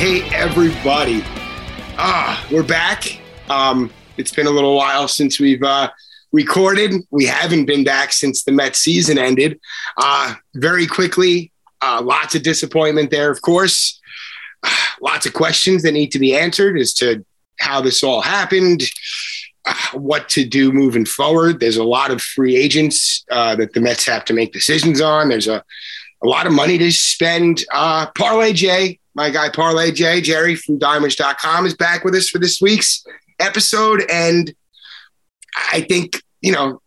[0.00, 1.20] Hey, everybody.
[1.98, 3.20] Ah, we're back.
[3.50, 5.90] Um, it's been a little while since we've uh,
[6.32, 6.94] recorded.
[7.10, 9.60] We haven't been back since the Mets season ended.
[9.98, 14.00] Uh, very quickly, uh, lots of disappointment there, of course.
[15.02, 17.22] lots of questions that need to be answered as to
[17.58, 18.84] how this all happened,
[19.66, 21.60] uh, what to do moving forward.
[21.60, 25.28] There's a lot of free agents uh, that the Mets have to make decisions on.
[25.28, 25.62] There's a,
[26.22, 27.66] a lot of money to spend.
[27.70, 32.38] Uh, Parlay J my guy Parlay J, Jerry from dimers.com is back with us for
[32.38, 33.04] this week's
[33.38, 34.02] episode.
[34.10, 34.52] And
[35.56, 36.80] I think, you know,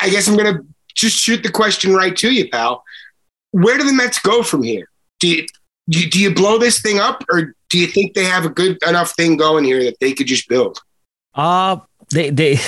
[0.00, 2.82] I guess I'm going to just shoot the question right to you, pal.
[3.50, 4.88] Where do the Mets go from here?
[5.20, 5.46] Do you,
[5.88, 8.50] do you, do you blow this thing up or do you think they have a
[8.50, 10.78] good enough thing going here that they could just build?
[11.34, 11.78] Uh,
[12.10, 12.58] they, they,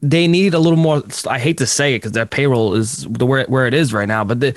[0.00, 1.02] they need a little more.
[1.28, 4.08] I hate to say it because their payroll is the where, where it is right
[4.08, 4.56] now, but the,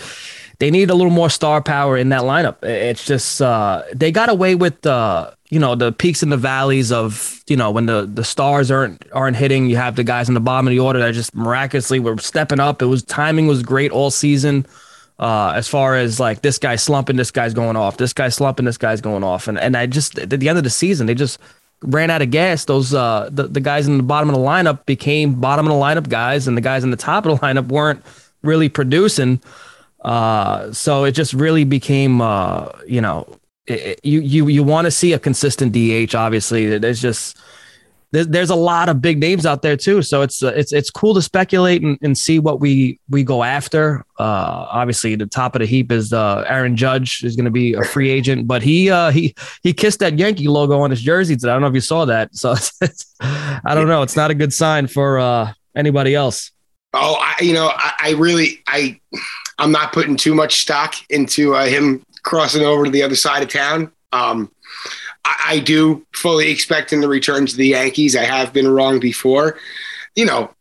[0.59, 2.64] they need a little more star power in that lineup.
[2.64, 6.92] It's just uh, they got away with the you know the peaks and the valleys
[6.92, 9.67] of you know when the the stars aren't aren't hitting.
[9.67, 12.59] You have the guys in the bottom of the order that just miraculously were stepping
[12.59, 12.81] up.
[12.81, 14.66] It was timing was great all season.
[15.17, 18.66] Uh, as far as like this guy's slumping, this guy's going off, this guy's slumping,
[18.66, 21.16] this guy's going off, and and I just at the end of the season they
[21.16, 21.39] just
[21.81, 22.66] ran out of gas.
[22.66, 25.80] Those uh the, the guys in the bottom of the lineup became bottom of the
[25.80, 28.03] lineup guys, and the guys in the top of the lineup weren't
[28.42, 29.42] really producing.
[30.06, 33.27] Uh, so it just really became, uh, you know,
[33.66, 36.14] it, you you you want to see a consistent DH.
[36.14, 37.39] Obviously, there's just
[38.11, 40.04] there's, there's a lot of big names out there too.
[40.04, 43.42] So it's uh, it's it's cool to speculate and, and see what we we go
[43.42, 44.05] after.
[44.20, 47.73] Uh, obviously, the top of the heap is uh, Aaron Judge is going to be
[47.73, 49.33] a free agent, but he uh, he
[49.64, 51.49] he kissed that Yankee logo on his jersey today.
[51.49, 52.36] I don't know if you saw that.
[52.36, 54.04] So it's, it's, I don't know.
[54.04, 56.52] It's not a good sign for uh, anybody else.
[56.95, 59.00] Oh, I, you know, I, I really I
[59.60, 63.44] I'm not putting too much stock into uh, him crossing over to the other side
[63.44, 63.92] of town.
[64.11, 64.52] Um,
[65.23, 68.16] I, I, do fully expect him to return to the Yankees.
[68.16, 69.58] I have been wrong before.
[70.16, 70.54] You know,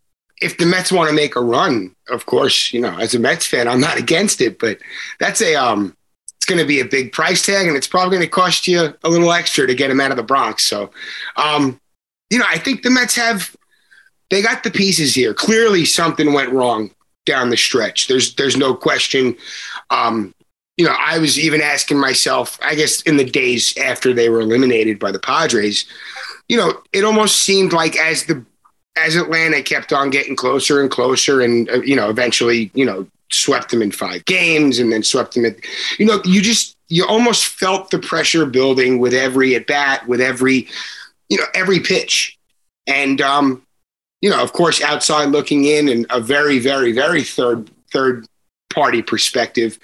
[0.43, 3.47] if the Mets want to make a run, of course, you know, as a Mets
[3.47, 4.79] fan, I'm not against it, but
[5.21, 5.97] that's a um,
[6.37, 8.93] it's going to be a big price tag, and it's probably going to cost you
[9.03, 10.65] a little extra to get him out of the Bronx.
[10.67, 10.91] So,
[11.37, 11.81] um,
[12.29, 13.57] you know, I think the Mets have
[14.35, 15.33] they got the pieces here.
[15.33, 16.91] Clearly, something went wrong
[17.25, 18.09] down the stretch.
[18.09, 19.37] There's there's no question.
[19.91, 20.35] Um,
[20.77, 24.41] you know, I was even asking myself, I guess in the days after they were
[24.41, 25.85] eliminated by the Padres,
[26.49, 28.45] you know, it almost seemed like as the
[28.97, 33.07] as Atlanta kept on getting closer and closer, and uh, you know, eventually, you know,
[33.31, 35.57] swept them in five games, and then swept them at,
[35.99, 40.21] you know, you just you almost felt the pressure building with every at bat, with
[40.21, 40.69] every,
[41.29, 42.37] you know, every pitch,
[42.87, 43.65] and um,
[44.25, 48.27] you know, of course, outside looking in and a very, very, very third third
[48.73, 49.79] party perspective,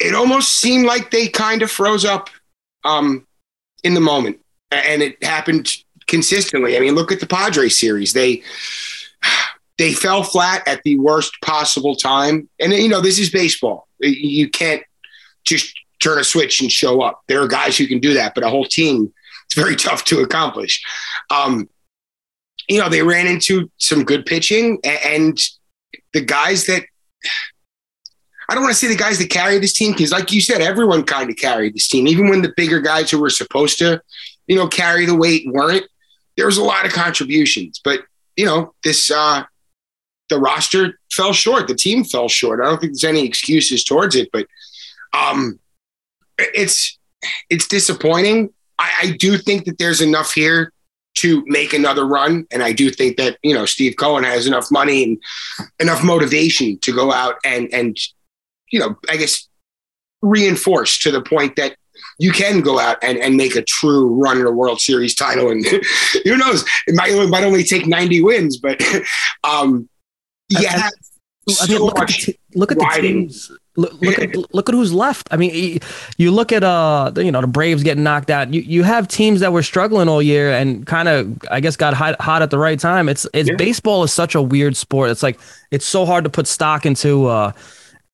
[0.00, 2.28] it almost seemed like they kind of froze up
[2.82, 3.24] um,
[3.84, 4.40] in the moment,
[4.72, 5.76] and it happened
[6.08, 6.76] consistently.
[6.76, 8.42] I mean, look at the Padres series; they
[9.78, 13.86] they fell flat at the worst possible time, and you know, this is baseball.
[14.00, 14.82] You can't
[15.44, 17.22] just turn a switch and show up.
[17.28, 20.18] There are guys who can do that, but a whole team it's very tough to
[20.18, 20.82] accomplish.
[21.30, 21.68] Um,
[22.68, 25.38] you know, they ran into some good pitching and
[26.12, 26.82] the guys that
[28.48, 30.60] I don't want to say the guys that carried this team because, like you said,
[30.60, 32.06] everyone kind of carried this team.
[32.06, 34.02] Even when the bigger guys who were supposed to,
[34.46, 35.86] you know, carry the weight weren't,
[36.36, 37.80] there was a lot of contributions.
[37.82, 38.00] But
[38.36, 39.44] you know, this uh,
[40.28, 41.68] the roster fell short.
[41.68, 42.60] The team fell short.
[42.60, 44.46] I don't think there's any excuses towards it, but
[45.12, 45.58] um,
[46.38, 46.98] it's
[47.48, 48.52] it's disappointing.
[48.78, 50.72] I, I do think that there's enough here
[51.14, 52.46] to make another run.
[52.50, 55.18] And I do think that, you know, Steve Cohen has enough money and
[55.78, 57.96] enough motivation to go out and, and,
[58.70, 59.48] you know, I guess
[60.22, 61.76] reinforce to the point that
[62.18, 65.50] you can go out and, and make a true run in a World Series title.
[65.50, 65.64] And
[66.24, 68.80] who knows, it might, it might only take 90 wins, but
[69.44, 69.88] um,
[70.48, 70.88] yeah.
[70.88, 70.90] I,
[71.60, 73.50] I mean, look, at the, look at the teams.
[73.76, 75.28] Look, look at look at who's left.
[75.30, 75.80] I mean,
[76.18, 78.52] you look at uh, you know, the Braves getting knocked out.
[78.52, 81.94] You you have teams that were struggling all year and kind of, I guess, got
[81.94, 83.08] hot, hot at the right time.
[83.08, 83.56] It's it's yeah.
[83.56, 85.10] baseball is such a weird sport.
[85.10, 85.40] It's like
[85.70, 87.26] it's so hard to put stock into.
[87.26, 87.52] Uh,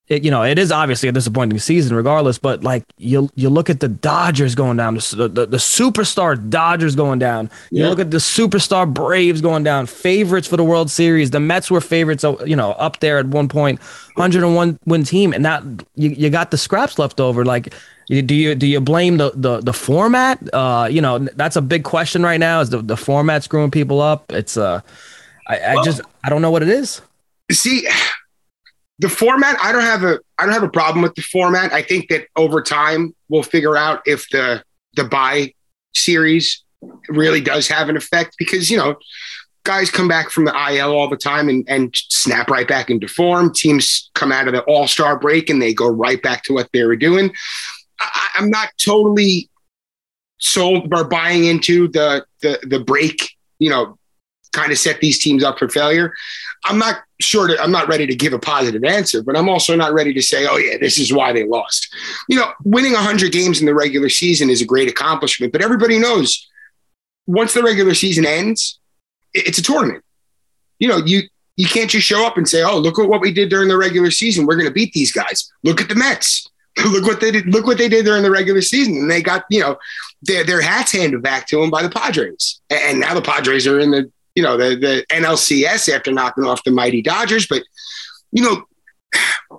[0.09, 2.39] it, you know, it is obviously a disappointing season, regardless.
[2.39, 6.97] But like you, you look at the Dodgers going down, the the, the superstar Dodgers
[6.97, 7.51] going down.
[7.71, 11.31] You look at the superstar Braves going down, favorites for the World Series.
[11.31, 13.81] The Mets were favorites, uh, you know, up there at one point,
[14.15, 15.63] 101 win team, and that
[15.95, 17.45] you, you got the scraps left over.
[17.45, 17.75] Like,
[18.07, 20.39] do you do you blame the the the format?
[20.55, 22.61] Uh, you know, that's a big question right now.
[22.61, 24.33] Is the the format screwing people up?
[24.33, 24.81] It's uh,
[25.47, 27.03] I, I well, just I don't know what it is.
[27.53, 27.87] See
[28.99, 31.83] the format i don't have a i don't have a problem with the format i
[31.83, 34.63] think that over time we'll figure out if the
[34.95, 35.53] the bye
[35.95, 36.65] series
[37.09, 38.97] really does have an effect because you know
[39.69, 43.07] guys come back from the IL all the time and, and snap right back into
[43.07, 43.53] form.
[43.53, 46.71] Teams come out of the All Star break and they go right back to what
[46.73, 47.31] they were doing.
[48.01, 49.51] I, I'm not totally
[50.39, 53.31] sold or buying into the the the break.
[53.59, 53.99] You know,
[54.53, 56.13] kind of set these teams up for failure.
[56.65, 59.77] I'm not sure to, I'm not ready to give a positive answer, but I'm also
[59.77, 61.95] not ready to say, oh, yeah, this is why they lost.
[62.29, 65.99] You know, winning 100 games in the regular season is a great accomplishment, but everybody
[65.99, 66.49] knows
[67.27, 68.81] once the regular season ends,
[69.35, 70.03] it's a tournament.
[70.79, 71.23] You know, you,
[71.57, 73.77] you can't just show up and say, oh, look at what we did during the
[73.77, 74.47] regular season.
[74.47, 75.51] We're going to beat these guys.
[75.63, 76.49] Look at the Mets.
[76.87, 77.47] look what they did.
[77.47, 78.97] Look what they did during the regular season.
[78.97, 79.77] And they got, you know,
[80.23, 82.61] their, their hats handed back to them by the Padres.
[82.71, 86.63] And now the Padres are in the you know, the, the NLCS after knocking off
[86.63, 87.49] the mighty Dodgers.
[87.49, 87.65] But,
[88.31, 89.59] you know,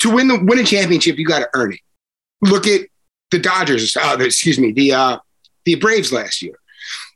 [0.00, 1.78] to win the win a championship, you got to earn it.
[2.42, 2.88] Look at
[3.30, 5.18] the Dodgers, uh, excuse me, the uh,
[5.64, 6.58] the Braves last year.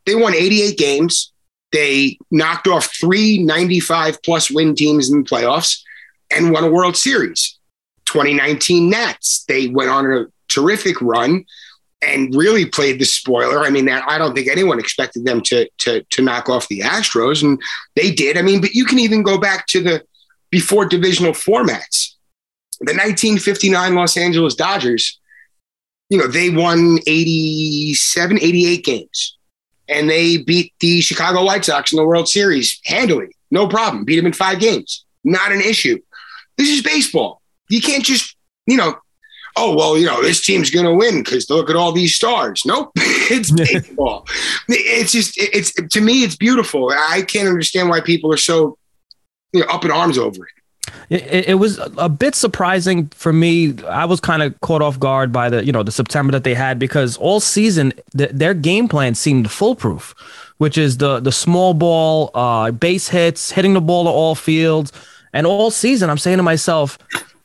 [0.07, 1.33] They won 88 games.
[1.73, 5.83] They knocked off three 95 plus win teams in the playoffs
[6.31, 7.59] and won a World Series.
[8.07, 11.47] 2019 Nats, they went on a terrific run
[12.07, 13.61] and really played the spoiler.
[13.61, 17.43] I mean, I don't think anyone expected them to to to knock off the Astros,
[17.43, 17.61] and
[17.97, 18.37] they did.
[18.37, 20.05] I mean, but you can even go back to the
[20.51, 22.15] before divisional formats.
[22.81, 25.19] The 1959 Los Angeles Dodgers,
[26.11, 29.37] you know, they won 87, 88 games,
[29.89, 34.05] and they beat the Chicago White Sox in the World Series handily, no problem.
[34.05, 35.99] Beat them in five games, not an issue.
[36.57, 37.41] This is baseball.
[37.69, 38.37] You can't just,
[38.67, 38.97] you know,
[39.57, 42.63] oh well, you know this team's going to win because look at all these stars.
[42.65, 44.27] Nope, it's baseball.
[44.69, 46.91] it's just it's to me it's beautiful.
[46.91, 48.79] I can't understand why people are so
[49.53, 50.53] you know, up in arms over it.
[51.09, 53.75] It, it, was a bit surprising for me.
[53.85, 56.55] I was kind of caught off guard by the you know the September that they
[56.55, 60.15] had because all season the, their game plan seemed foolproof,
[60.59, 64.93] which is the the small ball, uh, base hits, hitting the ball to all fields,
[65.33, 66.99] and all season I'm saying to myself,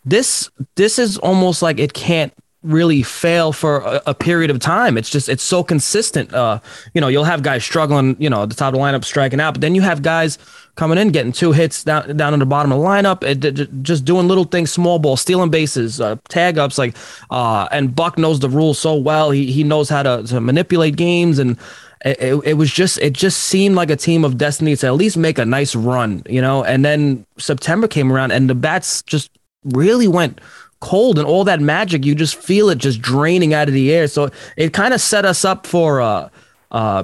[0.09, 4.97] this this is almost like it can't really fail for a, a, period of time.
[4.97, 6.33] It's just it's so consistent.
[6.33, 6.59] Uh,
[6.93, 9.53] you know, you'll have guys struggling, you know, the top of the lineup striking out,
[9.53, 10.37] but then you have guys
[10.75, 14.03] coming in getting two hits down down in the bottom of the lineup, it, just
[14.03, 16.95] doing little things, small ball, stealing bases, uh, tag ups, like.
[17.29, 19.31] Uh, and Buck knows the rules so well.
[19.31, 21.57] He he knows how to, to manipulate games and.
[22.05, 25.17] It, it, was just it just seemed like a team of destiny to at least
[25.17, 26.63] make a nice run, you know.
[26.63, 29.29] And then September came around, and the bats just
[29.63, 30.39] really went
[30.79, 34.07] cold and all that magic you just feel it just draining out of the air.
[34.07, 36.29] So it kind of set us up for uh
[36.71, 37.03] uh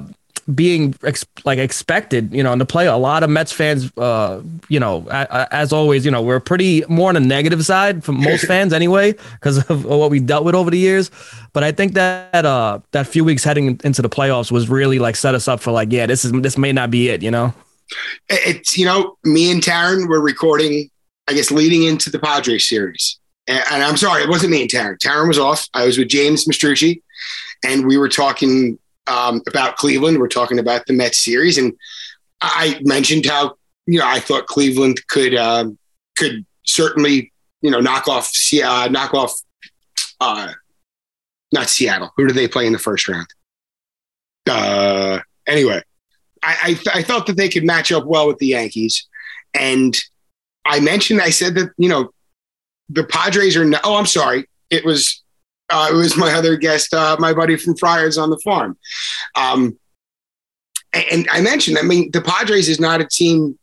[0.54, 2.86] being ex- like expected you know in the play.
[2.86, 6.40] A lot of mets fans uh you know a- a- as always you know we're
[6.40, 10.44] pretty more on the negative side for most fans anyway because of what we dealt
[10.44, 11.10] with over the years.
[11.52, 15.16] But i think that uh that few weeks heading into the playoffs was really like
[15.16, 17.52] set us up for like yeah this is this may not be it you know?
[18.30, 20.88] It's you know me and Taryn were recording
[21.28, 23.18] I guess, leading into the Padres series.
[23.46, 24.98] And, and I'm sorry, it wasn't me and Taryn.
[24.98, 25.68] Taryn was off.
[25.74, 27.02] I was with James Mastrucci,
[27.64, 30.18] and we were talking um, about Cleveland.
[30.18, 31.72] We're talking about the Mets series, and
[32.40, 33.56] I mentioned how
[33.86, 35.70] you know I thought Cleveland could uh,
[36.16, 38.30] could certainly you know knock off
[38.64, 39.32] uh, knock off
[40.20, 40.52] uh,
[41.52, 42.12] not Seattle.
[42.16, 43.26] Who do they play in the first round?
[44.48, 45.82] Uh, anyway,
[46.42, 49.06] I, I, I felt that they could match up well with the Yankees,
[49.54, 49.96] and
[50.68, 52.10] I mentioned, I said that, you know,
[52.88, 54.48] the Padres are, no, oh, I'm sorry.
[54.70, 55.22] It was,
[55.70, 58.76] uh, it was my other guest, uh, my buddy from Friars on the farm.
[59.34, 59.78] Um,
[60.92, 63.58] and I mentioned, I mean, the Padres is not a team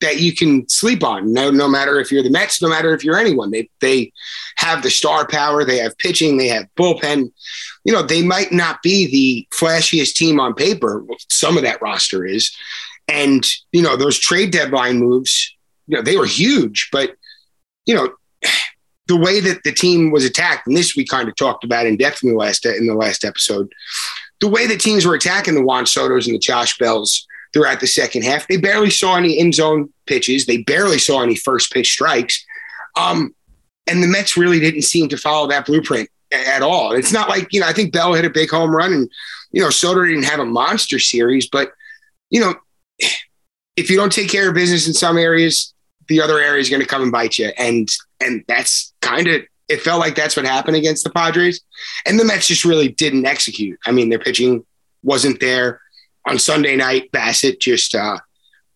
[0.00, 1.32] that you can sleep on.
[1.32, 4.12] No, no matter if you're the Mets, no matter if you're anyone, they they
[4.56, 5.64] have the star power.
[5.64, 6.36] They have pitching.
[6.36, 7.30] They have bullpen.
[7.84, 11.04] You know, they might not be the flashiest team on paper.
[11.28, 12.54] Some of that roster is,
[13.08, 15.54] and you know those trade deadline moves
[15.90, 17.16] you know, they were huge, but
[17.84, 18.08] you know,
[19.08, 21.96] the way that the team was attacked, and this we kind of talked about in
[21.96, 23.68] depth in the last in the last episode,
[24.40, 27.88] the way the teams were attacking the Juan Soto's and the Josh Bells throughout the
[27.88, 30.46] second half, they barely saw any in zone pitches.
[30.46, 32.44] They barely saw any first pitch strikes.
[32.96, 33.34] Um,
[33.88, 36.92] and the Mets really didn't seem to follow that blueprint at all.
[36.92, 39.10] It's not like, you know, I think Bell hit a big home run and,
[39.50, 41.72] you know, Soto didn't have a monster series, but,
[42.28, 42.54] you know,
[43.76, 45.74] if you don't take care of business in some areas,
[46.10, 47.50] the other area is going to come and bite you.
[47.56, 47.88] And,
[48.20, 51.60] and that's kind of, it felt like that's what happened against the Padres.
[52.04, 53.78] And the Mets just really didn't execute.
[53.86, 54.66] I mean, their pitching
[55.02, 55.80] wasn't there
[56.26, 57.10] on Sunday night.
[57.12, 58.18] Bassitt just, uh,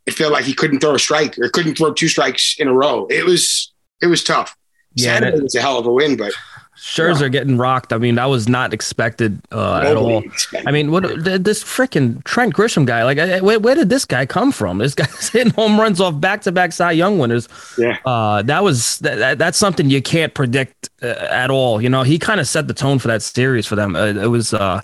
[0.07, 2.73] it felt like he couldn't throw a strike or couldn't throw two strikes in a
[2.73, 3.07] row.
[3.11, 4.57] It was, it was tough.
[4.95, 6.33] Yeah, Saturday was a hell of a win, but
[6.77, 7.29] Scherzer yeah.
[7.29, 7.93] getting rocked.
[7.93, 10.19] I mean, that was not expected uh, at all.
[10.25, 10.69] Expected.
[10.69, 13.05] I mean, what this freaking Trent Grisham guy?
[13.05, 14.79] Like, where, where, did this guy come from?
[14.79, 17.49] This guy's hitting home runs off back to back Cy Young winners.
[17.79, 21.81] Yeah, uh, that was that, that's something you can't predict uh, at all.
[21.81, 23.95] You know, he kind of set the tone for that series for them.
[23.95, 24.81] Uh, it was uh,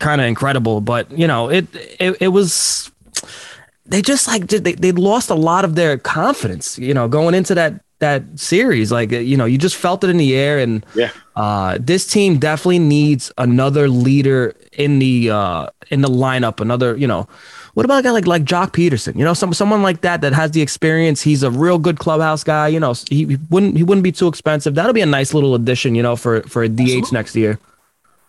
[0.00, 1.66] kind of incredible, but you know, it
[2.00, 2.90] it, it was
[3.84, 6.78] they just like did they they lost a lot of their confidence.
[6.78, 8.92] You know, going into that that series.
[8.92, 12.38] Like you know, you just felt it in the air, and yeah, uh, this team
[12.38, 16.60] definitely needs another leader in the uh, in the lineup.
[16.60, 17.28] Another, you know,
[17.74, 19.16] what about a guy like like Joc Pederson?
[19.16, 21.22] You know, some someone like that that has the experience.
[21.22, 22.68] He's a real good clubhouse guy.
[22.68, 24.74] You know, he, he wouldn't he wouldn't be too expensive.
[24.74, 25.94] That'll be a nice little addition.
[25.94, 27.08] You know, for for a DH Absolutely.
[27.12, 27.58] next year.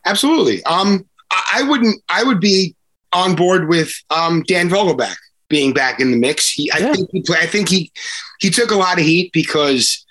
[0.06, 0.64] Absolutely.
[0.64, 2.02] Um, I wouldn't.
[2.10, 2.76] I would be
[3.14, 5.16] on board with um Dan Vogelbach
[5.48, 6.52] being back in the mix.
[6.52, 7.92] He, I think he, I think he,
[8.40, 10.06] he took a lot of heat because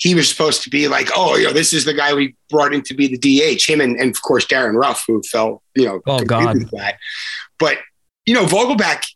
[0.00, 2.72] he was supposed to be like, oh, you know, this is the guy we brought
[2.72, 3.68] in to be the DH.
[3.68, 6.96] Him and, and of course Darin Ruf, who fell, you know, oh god, that.
[7.58, 7.78] But
[8.24, 9.06] you know, Vogelbach,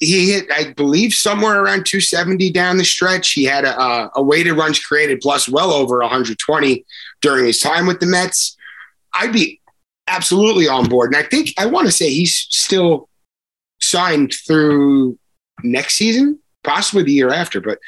[0.00, 3.32] he hit, I believe, somewhere around 270 down the stretch.
[3.32, 6.84] He had a, a, a weighted runs created plus well over 120
[7.20, 8.56] during his time with the Mets.
[9.14, 9.60] I'd be
[10.08, 13.08] absolutely on board, and I think I want to say he's still
[13.80, 15.18] signed through
[15.62, 17.60] next season, possibly the year after.
[17.60, 17.78] But,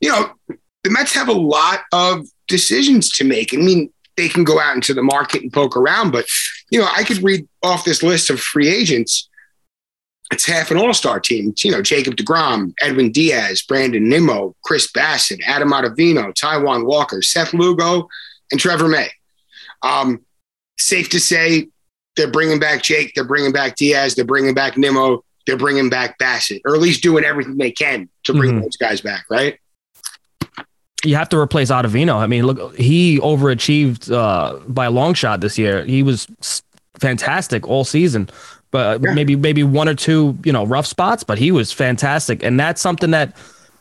[0.00, 3.52] you know, the Mets have a lot of decisions to make.
[3.52, 6.26] I mean, they can go out into the market and poke around, but,
[6.70, 9.28] you know, I could read off this list of free agents.
[10.30, 11.50] It's half an all star team.
[11.50, 17.22] It's, you know, Jacob DeGrom, Edwin Diaz, Brandon Nimmo, Chris Bassitt, Adam Ottavino, Taijuan Walker,
[17.22, 18.08] Seth Lugo,
[18.50, 19.08] and Trevor May.
[19.82, 20.24] Um,
[20.78, 21.68] safe to say
[22.16, 26.18] they're bringing back Jake, they're bringing back Diaz, they're bringing back Nimmo, they're bringing back
[26.18, 28.60] Bassitt, or at least doing everything they can to bring mm-hmm.
[28.60, 29.58] those guys back, right?
[31.02, 32.16] You have to replace Ottavino.
[32.16, 35.86] I mean, look, he overachieved uh, by a long shot this year.
[35.86, 36.28] He was
[37.00, 38.28] fantastic all season,
[38.70, 39.14] but yeah.
[39.14, 42.80] maybe maybe one or two you know rough spots, but he was fantastic, and that's
[42.80, 43.34] something that.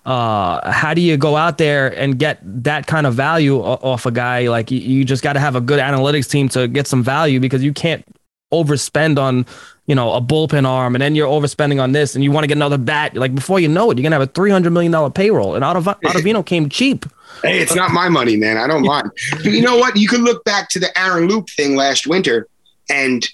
[0.06, 4.12] Uh, how do you go out there and get that kind of value off a
[4.12, 4.48] guy?
[4.48, 7.42] Like you, you just got to have a good analytics team to get some value
[7.42, 8.06] because you can't
[8.54, 9.46] overspend on
[9.88, 12.48] you know, a bullpen arm, and then you're overspending on this, and you want to
[12.48, 13.16] get another bat.
[13.16, 15.64] Like before you know it, you're gonna have a three hundred million dollar payroll, and
[15.64, 17.06] Ottav- Ottavino came cheap.
[17.42, 18.58] Hey, it's not my money, man.
[18.58, 19.10] I don't mind.
[19.32, 19.96] But you know what?
[19.96, 22.48] You can look back to the Aaron Loup thing last winter,
[22.90, 23.28] and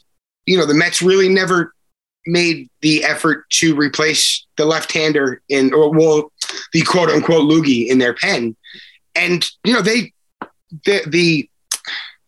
[0.46, 1.74] you know the Mets really never
[2.28, 6.32] made the effort to replace the left-hander in, or well,
[6.72, 8.56] the quote unquote loogie in their pen,
[9.16, 10.14] and you know they
[10.86, 11.50] the the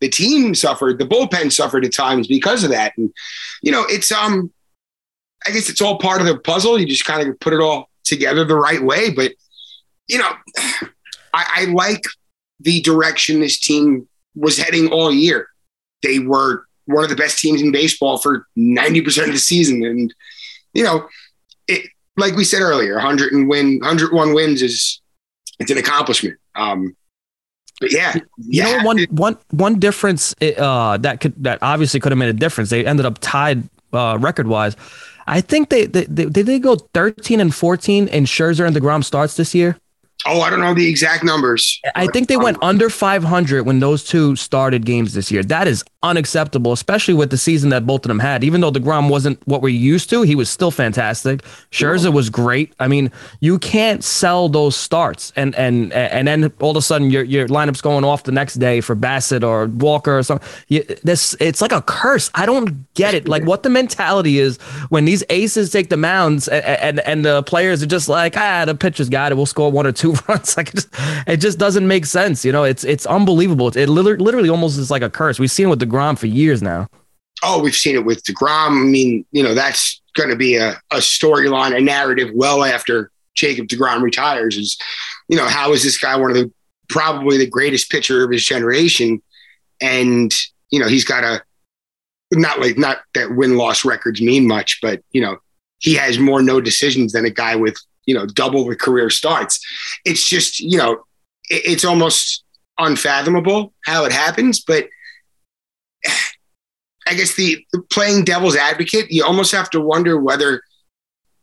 [0.00, 2.92] the team suffered, the bullpen suffered at times because of that.
[2.96, 3.12] And,
[3.62, 4.52] you know, it's, um,
[5.46, 6.78] I guess it's all part of the puzzle.
[6.78, 9.10] You just kind of put it all together the right way.
[9.10, 9.32] But,
[10.08, 10.30] you know,
[11.32, 12.04] I, I like
[12.60, 15.48] the direction this team was heading all year.
[16.02, 19.84] They were one of the best teams in baseball for 90% of the season.
[19.84, 20.14] And,
[20.72, 21.08] you know,
[21.68, 25.00] it, like we said earlier, 100 and win, 101 wins is,
[25.58, 26.38] it's an accomplishment.
[26.54, 26.96] Um,
[27.80, 28.22] but yeah, you
[28.62, 28.78] yeah.
[28.78, 32.70] know one one one difference uh, that could that obviously could have made a difference.
[32.70, 34.76] They ended up tied uh, record wise.
[35.26, 39.04] I think they, they, they did they go thirteen and fourteen in Scherzer and Degrom
[39.04, 39.78] starts this year.
[40.24, 41.80] Oh, I don't know the exact numbers.
[41.94, 45.44] I think they went under 500 when those two started games this year.
[45.44, 48.44] That is unacceptable, especially with the season that both of them had.
[48.44, 51.42] Even though DeGrom wasn't what we're used to, he was still fantastic.
[51.70, 52.72] Scherzer was great.
[52.78, 53.10] I mean,
[53.40, 57.48] you can't sell those starts and and and then all of a sudden your your
[57.48, 60.48] lineup's going off the next day for Bassitt or Walker or something.
[60.68, 62.30] You, this it's like a curse.
[62.34, 63.28] I don't get it.
[63.28, 64.58] Like what the mentality is
[64.88, 68.64] when these aces take the mounds and and, and the players are just like, ah,
[68.64, 69.34] the pitcher's got it.
[69.34, 70.56] We'll score one or two runs.
[70.56, 70.88] Like it just,
[71.26, 72.44] it just doesn't make sense.
[72.44, 73.68] You know, it's it's unbelievable.
[73.68, 75.38] It, it literally, literally almost is like a curse.
[75.38, 76.88] We've seen it with Degrom for years now.
[77.42, 78.82] Oh, we've seen it with Degrom.
[78.82, 83.10] I mean, you know, that's going to be a, a storyline, a narrative well after
[83.34, 84.56] Jacob Degrom retires.
[84.56, 84.78] Is
[85.28, 86.50] you know, how is this guy one of the
[86.88, 89.22] probably the greatest pitcher of his generation,
[89.80, 90.32] and
[90.70, 91.42] you know he's got a
[92.32, 95.38] not like not that win loss records mean much, but you know
[95.78, 97.76] he has more no decisions than a guy with
[98.06, 99.60] you know double the career starts.
[100.04, 101.04] It's just you know
[101.50, 102.44] it, it's almost
[102.78, 104.88] unfathomable how it happens, but
[107.06, 110.62] I guess the, the playing devil's advocate, you almost have to wonder whether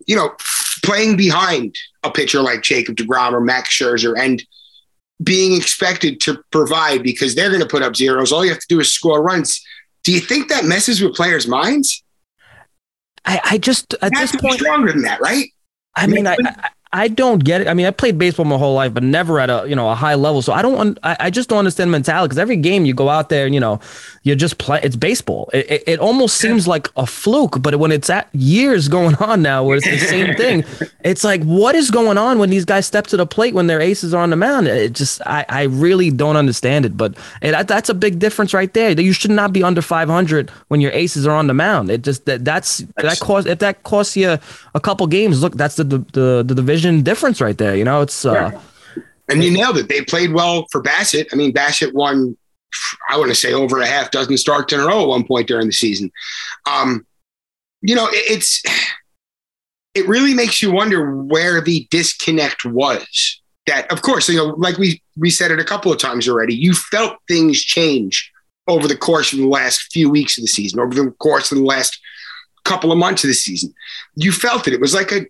[0.08, 0.36] you know
[0.84, 4.44] playing behind a pitcher like Jacob DeGrom or Max Scherzer and
[5.24, 8.32] being expected to provide because they're going to put up zeros.
[8.32, 9.64] All you have to do is score runs.
[10.04, 12.04] Do you think that messes with players' minds?
[13.26, 15.48] I, I just at this point stronger than that, right?
[15.96, 17.68] I mean, I, I, I don't get it.
[17.68, 19.96] I mean, I played baseball my whole life, but never at a you know a
[19.96, 20.44] high level.
[20.44, 21.00] So I don't.
[21.02, 23.60] I, I just don't understand mentality because every game you go out there and you
[23.60, 23.80] know
[24.22, 24.80] you just play.
[24.84, 25.50] It's baseball.
[25.54, 29.42] It, it, it almost seems like a fluke, but when it's at years going on
[29.42, 30.64] now, where it's the same thing,
[31.04, 33.82] it's like what is going on when these guys step to the plate when their
[33.82, 34.68] aces are on the mound?
[34.68, 36.96] It just I, I really don't understand it.
[36.96, 38.92] But it, that's a big difference right there.
[38.92, 41.90] You should not be under 500 when your aces are on the mound.
[41.90, 44.38] It just that that's that cost if that costs you
[44.76, 45.42] a couple games.
[45.42, 47.76] Look, that's the the, the division difference right there.
[47.76, 49.02] You know, it's uh, yeah.
[49.30, 49.90] and you nailed it.
[49.90, 51.28] They played well for Bassitt.
[51.32, 52.38] I mean, Bassitt won.
[53.10, 55.48] I want to say over a half dozen starts in a row at one point
[55.48, 56.12] during the season.
[56.66, 57.06] Um,
[57.82, 58.64] you know, it, it's
[59.94, 63.42] it really makes you wonder where the disconnect was.
[63.68, 66.56] That, of course, you know, like we we said it a couple of times already.
[66.56, 68.32] You felt things change
[68.68, 71.58] over the course of the last few weeks of the season, over the course of
[71.58, 72.00] the last
[72.66, 73.74] couple of months of the season.
[74.16, 74.74] You felt it.
[74.74, 75.26] It was like a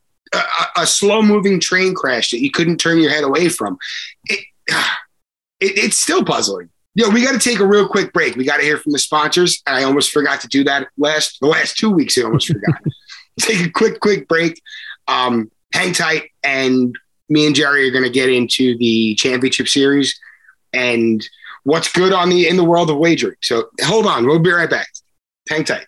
[0.78, 3.78] a, slow moving train crash that you couldn't turn your head away from.
[4.26, 6.70] It, it, it's still puzzling.
[6.96, 8.36] Yeah, we got to take a real quick break.
[8.36, 9.64] We got to hear from the sponsors.
[9.66, 12.18] I almost forgot to do that last the last two weeks.
[12.18, 12.82] I almost forgot.
[13.40, 14.62] take a quick, quick break.
[15.08, 16.96] Um, hang tight, and
[17.30, 20.20] me and Jerry are going to get into the championship series
[20.72, 21.28] and
[21.64, 23.38] what's good on the in the world of wagering.
[23.42, 24.88] So hold on, we'll be right back.
[25.50, 25.88] Hang tight.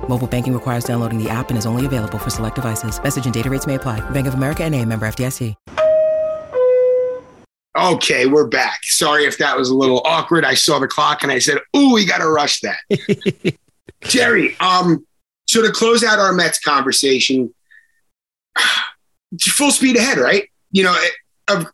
[0.11, 3.01] Mobile banking requires downloading the app and is only available for select devices.
[3.01, 4.01] Message and data rates may apply.
[4.09, 5.55] Bank of America and a member FDIC.
[7.77, 8.81] Okay, we're back.
[8.83, 10.43] Sorry if that was a little awkward.
[10.43, 13.55] I saw the clock and I said, ooh, we got to rush that.
[14.01, 15.07] Jerry, um,
[15.47, 17.53] so to close out our Mets conversation,
[19.41, 20.49] full speed ahead, right?
[20.71, 21.65] You know,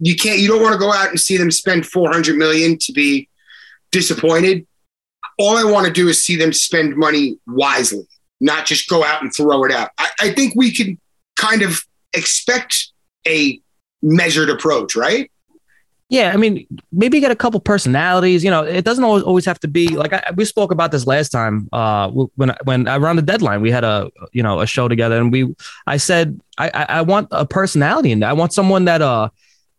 [0.00, 2.92] you can't, you don't want to go out and see them spend 400 million to
[2.92, 3.28] be
[3.92, 4.66] disappointed
[5.38, 8.06] all I want to do is see them spend money wisely,
[8.40, 9.90] not just go out and throw it out.
[9.98, 10.98] I, I think we can
[11.36, 11.80] kind of
[12.12, 12.90] expect
[13.26, 13.60] a
[14.02, 15.30] measured approach, right?
[16.10, 18.42] Yeah, I mean, maybe get a couple personalities.
[18.42, 21.06] You know, it doesn't always, always have to be like I, we spoke about this
[21.06, 21.68] last time.
[21.70, 25.30] Uh, when when around the deadline, we had a you know a show together, and
[25.30, 25.54] we
[25.86, 28.30] I said I I want a personality in there.
[28.30, 29.28] I want someone that uh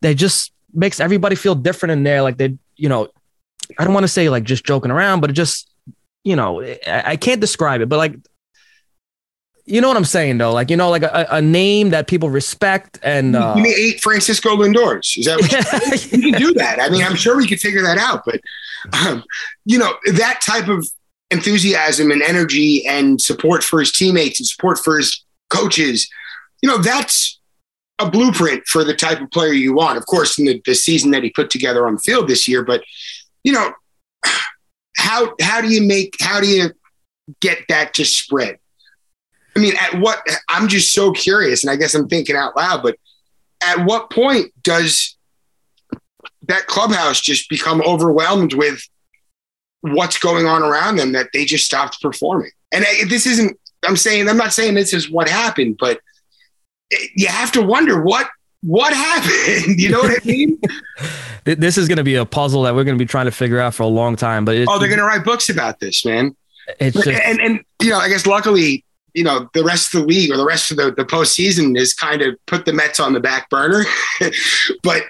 [0.01, 2.21] that just makes everybody feel different in there.
[2.21, 3.07] Like they you know
[3.77, 5.69] I don't want to say like just joking around, but it just,
[6.23, 8.15] you know, I, I can't describe it, but like,
[9.65, 10.51] you know what I'm saying though?
[10.51, 14.01] Like, you know, like a, a name that people respect and uh, you mean eight
[14.01, 15.15] Francisco Lindors.
[15.15, 16.79] Is that what you, you can do that?
[16.81, 18.41] I mean, I'm sure we could figure that out, but
[18.93, 19.23] um,
[19.65, 20.89] you know, that type of
[21.31, 26.09] enthusiasm and energy and support for his teammates and support for his coaches,
[26.61, 27.39] you know, that's
[27.99, 29.97] a blueprint for the type of player you want.
[29.97, 32.63] Of course, in the, the season that he put together on the field this year,
[32.63, 32.83] but
[33.43, 33.71] you know,
[34.97, 36.71] how how do you make how do you
[37.39, 38.57] get that to spread?
[39.55, 42.83] I mean, at what I'm just so curious, and I guess I'm thinking out loud,
[42.83, 42.97] but
[43.61, 45.17] at what point does
[46.47, 48.81] that clubhouse just become overwhelmed with
[49.81, 52.51] what's going on around them that they just stopped performing?
[52.71, 55.99] And this isn't, I'm saying, I'm not saying this is what happened, but
[57.15, 58.29] you have to wonder what
[58.61, 59.79] what happened?
[59.79, 60.59] You know what I mean?
[61.43, 63.59] this is going to be a puzzle that we're going to be trying to figure
[63.59, 64.45] out for a long time.
[64.45, 66.35] But oh, they're going to write books about this, man.
[66.79, 70.07] It's just, and and you know, I guess luckily, you know, the rest of the
[70.07, 73.13] league or the rest of the the postseason is kind of put the Mets on
[73.13, 73.85] the back burner.
[74.83, 75.03] but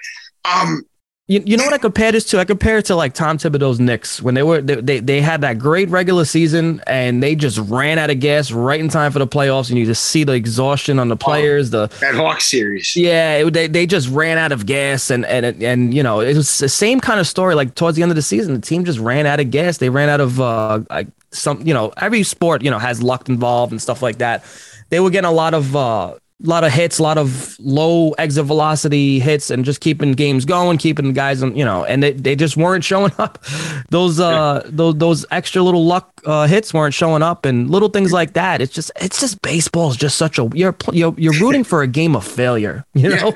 [0.44, 0.82] um,
[1.30, 2.40] You, you know what I compare this to?
[2.40, 5.42] I compare it to like Tom Thibodeau's Knicks when they were they, they they had
[5.42, 9.20] that great regular season and they just ran out of gas right in time for
[9.20, 11.70] the playoffs and you just see the exhaustion on the players.
[11.70, 12.96] The that Hawks series.
[12.96, 16.36] yeah, it, they they just ran out of gas and and and you know it
[16.36, 17.54] was the same kind of story.
[17.54, 19.78] Like towards the end of the season, the team just ran out of gas.
[19.78, 23.28] They ran out of uh like some you know every sport you know has luck
[23.28, 24.44] involved and stuff like that.
[24.88, 28.12] They were getting a lot of uh a lot of hits, a lot of low
[28.12, 32.02] exit velocity hits, and just keeping games going, keeping the guys, on, you know, and
[32.02, 33.44] they, they just weren't showing up.
[33.90, 38.12] Those uh those those extra little luck uh, hits weren't showing up, and little things
[38.12, 38.60] like that.
[38.60, 41.86] It's just it's just baseball is just such a you're you're, you're rooting for a
[41.86, 43.34] game of failure, you know.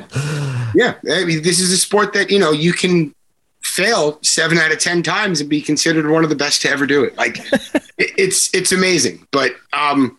[0.75, 3.14] Yeah, I mean, this is a sport that you know you can
[3.62, 6.87] fail seven out of ten times and be considered one of the best to ever
[6.87, 7.17] do it.
[7.17, 7.38] Like
[7.99, 10.17] it, it's it's amazing, but um,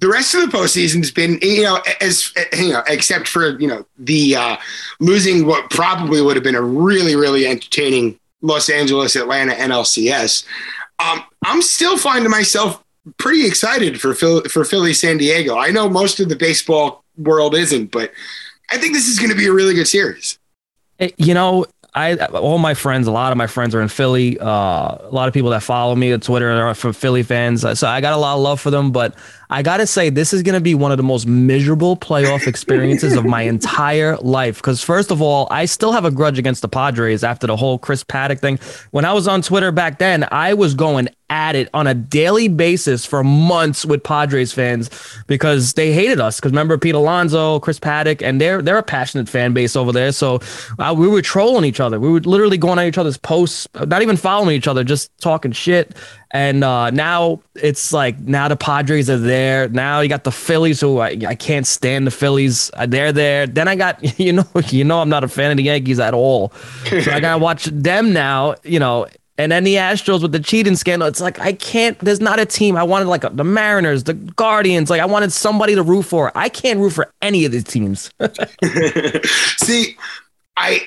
[0.00, 3.84] the rest of the postseason's been you know as you know except for you know
[3.98, 4.56] the uh,
[5.00, 10.44] losing what probably would have been a really really entertaining Los Angeles Atlanta NLCS.
[11.00, 12.82] Um, I'm still finding myself
[13.16, 15.56] pretty excited for Phil, for Philly San Diego.
[15.56, 18.12] I know most of the baseball world isn't, but
[18.70, 20.38] I think this is going to be a really good series.
[20.98, 24.38] Eh, You know, I all my friends, a lot of my friends are in Philly.
[24.38, 27.88] Uh, a lot of people that follow me on Twitter are from Philly fans, so
[27.88, 28.92] I got a lot of love for them.
[28.92, 29.14] But
[29.50, 33.24] I gotta say, this is gonna be one of the most miserable playoff experiences of
[33.24, 34.56] my entire life.
[34.56, 37.78] Because first of all, I still have a grudge against the Padres after the whole
[37.78, 38.58] Chris Paddack thing.
[38.90, 42.48] When I was on Twitter back then, I was going at it on a daily
[42.48, 44.90] basis for months with Padres fans
[45.26, 46.36] because they hated us.
[46.36, 50.12] Because remember Pete Alonso, Chris Paddack, and they're they're a passionate fan base over there.
[50.12, 50.40] So
[50.78, 52.00] uh, we were trolling each other.
[52.00, 55.52] We were literally going on each other's posts, not even following each other, just talking
[55.52, 55.94] shit.
[56.30, 59.68] And uh, now it's like now the Padres are there.
[59.68, 62.70] Now you got the Phillies, who I, I can't stand the Phillies.
[62.74, 63.46] Uh, They're there.
[63.46, 66.14] Then I got you know you know I'm not a fan of the Yankees at
[66.14, 66.52] all.
[66.84, 68.56] So I gotta watch them now.
[68.62, 69.06] You know.
[69.40, 71.06] And then the Astros with the cheating scandal.
[71.06, 71.96] It's like I can't.
[72.00, 72.76] There's not a team.
[72.76, 74.90] I wanted like the Mariners, the Guardians.
[74.90, 76.32] Like I wanted somebody to root for.
[76.36, 78.10] I can't root for any of these teams.
[79.58, 79.96] See,
[80.56, 80.84] I,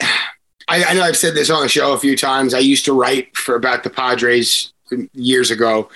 [0.67, 2.53] I I know I've said this on the show a few times.
[2.53, 4.73] I used to write for about the Padres
[5.13, 5.89] years ago.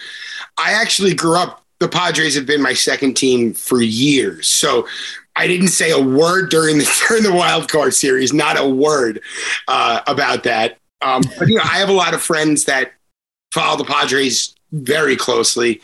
[0.58, 1.63] I actually grew up.
[1.79, 4.88] The Padres have been my second team for years, so
[5.36, 8.34] I didn't say a word during the during the wild card series.
[8.34, 9.21] Not a word
[9.67, 10.77] uh, about that.
[11.01, 12.93] Um, but you know, I have a lot of friends that
[13.53, 15.81] follow the Padres very closely.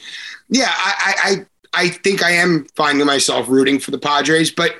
[0.49, 4.75] Yeah, I, I I think I am finding myself rooting for the Padres, but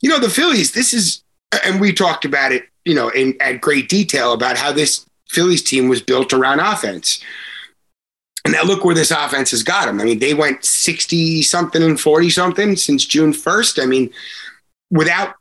[0.00, 0.72] you know, the Phillies.
[0.72, 1.22] This is,
[1.64, 5.62] and we talked about it, you know, in at great detail about how this Phillies
[5.62, 7.22] team was built around offense.
[8.44, 10.00] And now look where this offense has got them.
[10.00, 13.82] I mean, they went 60 something and 40 something since June 1st.
[13.82, 14.10] I mean,
[14.90, 15.34] without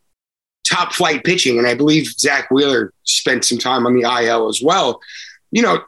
[0.65, 4.61] top flight pitching, and I believe Zack Wheeler spent some time on the IL as
[4.61, 4.99] well,
[5.51, 5.81] you know,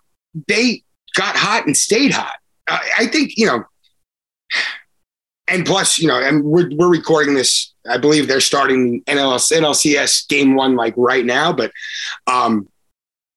[0.47, 0.83] they
[1.15, 2.35] got hot and stayed hot.
[2.67, 3.65] Uh, I think, you know,
[5.47, 7.73] and plus, you know, and we're, we're recording this.
[7.89, 11.51] I believe they're starting NLS, NLCS game one like right now.
[11.51, 11.71] But,
[12.27, 12.69] um,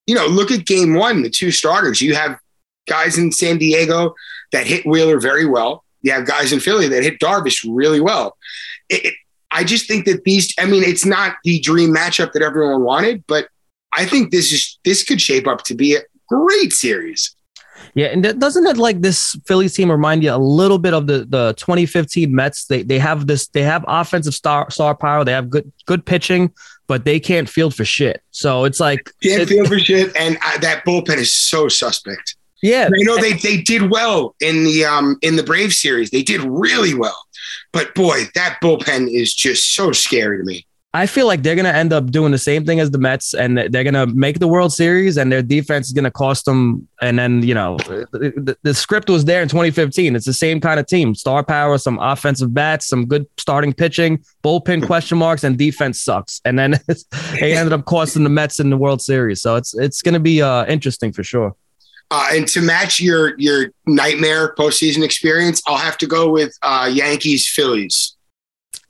[0.07, 2.01] you know, look at game one, the two starters.
[2.01, 2.39] You have
[2.87, 4.15] guys in San Diego
[4.53, 5.85] that hit Wheeler very well.
[6.03, 8.37] You have guys in Philly that hit Darvish really well.
[8.89, 9.15] It, it,
[9.51, 13.25] I just think that these, I mean, it's not the dream matchup that everyone wanted,
[13.27, 13.49] but
[13.93, 17.35] I think this is, this could shape up to be a great series.
[17.95, 21.07] Yeah, and that- doesn't it like this Phillies team remind you a little bit of
[21.07, 22.67] the the 2015 Mets?
[22.67, 25.25] They they have this they have offensive star star power.
[25.25, 26.53] They have good good pitching,
[26.89, 28.23] but they can't field for shit.
[28.31, 30.15] So it's like Can't it- feel for shit.
[30.17, 32.37] And uh, that bullpen is so suspect.
[32.65, 36.11] Yeah, I know they, they did well in the um in the Brave series.
[36.11, 37.27] They did really well.
[37.75, 40.67] But boy, that bullpen is just so scary to me.
[40.95, 43.59] I feel like they're gonna end up doing the same thing as the Mets, and
[43.59, 46.89] they're gonna make the World Series, and their defense is gonna cost them.
[47.03, 50.17] And then you know, the, the script was there in 2015.
[50.17, 54.25] It's the same kind of team: star power, some offensive bats, some good starting pitching,
[54.43, 56.41] bullpen question marks, and defense sucks.
[56.47, 56.81] And then
[57.41, 59.43] they ended up costing the Mets in the World Series.
[59.43, 61.55] So it's it's gonna be uh, interesting for sure.
[62.11, 66.89] Uh, and to match your your nightmare postseason experience, I'll have to go with uh,
[66.93, 68.17] Yankees Phillies.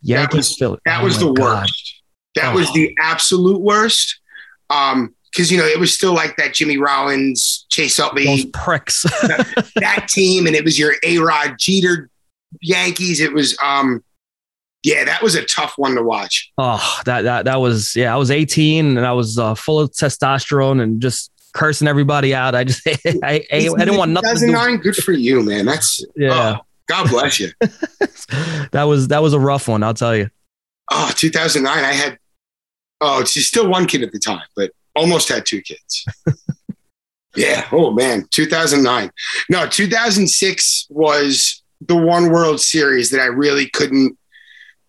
[0.02, 1.62] Yankees, was- That Oh was the God.
[1.62, 2.02] worst.
[2.34, 2.56] That Oh.
[2.56, 4.18] was the absolute worst.
[4.70, 9.02] Um, because you know it was still like that Jimmy Rollins, Chase Those Utley, pricks.
[9.76, 12.08] that team, and it was your A Rod Jeter
[12.62, 13.20] Yankees.
[13.20, 14.04] It was um,
[14.84, 16.52] yeah, that was a tough one to watch.
[16.56, 18.14] Oh, that that that was yeah.
[18.14, 22.54] I was 18 and I was uh, full of testosterone and just cursing everybody out.
[22.54, 24.30] I just I, I, I didn't want nothing.
[24.30, 25.64] 2009, good for you, man.
[25.64, 26.58] That's Yeah.
[26.58, 27.50] oh, God bless you.
[28.72, 29.82] that was that was a rough one.
[29.82, 30.28] I'll tell you.
[30.92, 32.18] Oh, 2009, I had,
[33.00, 36.04] oh, she's still one kid at the time, but almost had two kids.
[37.36, 37.66] yeah.
[37.72, 38.26] Oh, man.
[38.30, 39.10] 2009.
[39.48, 44.18] No, 2006 was the one World Series that I really couldn't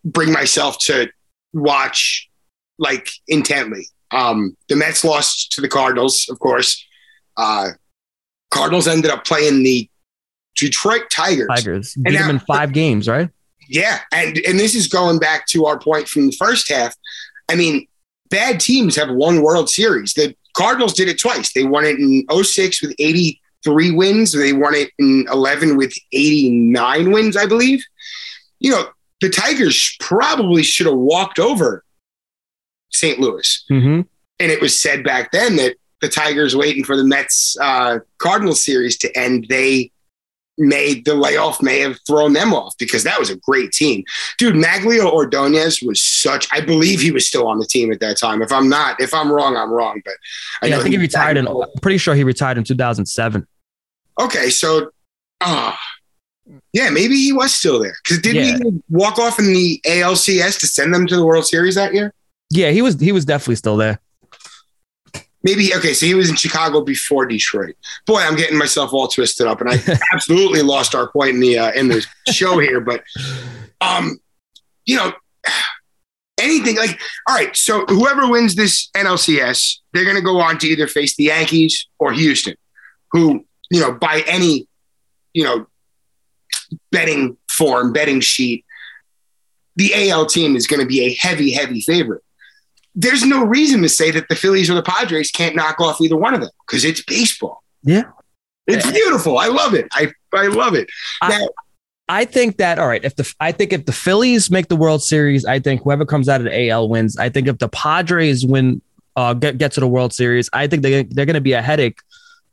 [0.03, 1.09] bring myself to
[1.53, 2.29] watch
[2.77, 3.87] like intently.
[4.11, 6.85] Um, the Mets lost to the Cardinals, of course.
[7.37, 7.69] Uh,
[8.51, 9.89] Cardinals ended up playing the
[10.55, 11.47] Detroit Tigers.
[11.53, 13.29] Tigers And beat them now- in five games, right?
[13.67, 16.95] Yeah, and and this is going back to our point from the first half.
[17.49, 17.87] I mean,
[18.29, 20.13] bad teams have won World Series.
[20.13, 21.51] The Cardinals did it twice.
[21.51, 24.33] They won it in 06 with 83 wins.
[24.33, 27.83] They won it in 11 with 89 wins, I believe.
[28.59, 28.89] You know,
[29.21, 31.83] the Tigers probably should have walked over
[32.91, 33.19] St.
[33.19, 33.65] Louis.
[33.71, 34.01] Mm-hmm.
[34.39, 38.63] And it was said back then that the Tigers waiting for the Mets uh, Cardinals
[38.63, 39.91] series to end, they
[40.57, 44.03] made the layoff may have thrown them off because that was a great team.
[44.37, 48.17] Dude, Magglio Ordonez was such I believe he was still on the team at that
[48.17, 48.41] time.
[48.41, 50.01] If I'm not, if I'm wrong, I'm wrong.
[50.05, 50.13] But
[50.61, 51.47] I, yeah, I think he retired in.
[51.47, 53.45] I'm pretty sure he retired in 2007.
[54.19, 54.91] Okay, so
[55.41, 55.77] ah
[56.73, 57.95] yeah, maybe he was still there.
[58.03, 58.57] Because didn't Yeah.
[58.71, 62.13] he walk off in the ALCS to send them to the World Series that year?
[62.49, 62.99] Yeah, he was.
[62.99, 63.99] He was definitely still there.
[65.43, 67.75] Maybe okay, so he was in Chicago before Detroit.
[68.07, 69.79] Boy, I'm getting myself all twisted up, and I
[70.13, 72.81] absolutely lost our point in the uh, in the show here.
[72.81, 73.03] But
[73.79, 74.17] um,
[74.85, 75.13] you know,
[76.39, 77.55] anything like all right.
[77.55, 81.87] So whoever wins this NLCS, they're going to go on to either face the Yankees
[81.99, 82.55] or Houston,
[83.11, 84.67] who you know by any
[85.33, 85.67] you know
[86.91, 88.65] betting form, betting sheet,
[89.75, 92.23] the AL team is going to be a heavy, heavy favorite
[92.95, 96.15] there's no reason to say that the Phillies or the Padres can't knock off either
[96.17, 97.61] one of them because it's baseball.
[97.83, 98.03] Yeah.
[98.67, 99.37] It's beautiful.
[99.37, 99.87] I love it.
[99.91, 100.89] I, I love it.
[101.21, 101.47] I-
[102.07, 103.03] I think that all right.
[103.03, 106.29] If the I think if the Phillies make the World Series, I think whoever comes
[106.29, 107.17] out of the AL wins.
[107.17, 108.79] I think if the Padres win,
[109.15, 111.63] uh, get get to the World Series, I think they they're going to be a
[111.63, 111.99] headache